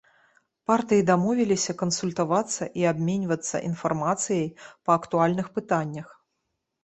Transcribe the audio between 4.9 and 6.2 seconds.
актуальных пытаннях.